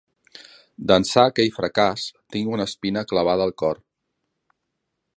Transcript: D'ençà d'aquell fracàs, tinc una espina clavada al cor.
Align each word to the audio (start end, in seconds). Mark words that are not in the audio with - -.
D'ençà 0.91 1.25
d'aquell 1.27 1.51
fracàs, 1.59 2.07
tinc 2.37 2.57
una 2.57 2.67
espina 2.71 3.07
clavada 3.13 3.49
al 3.51 3.57
cor. 3.65 3.83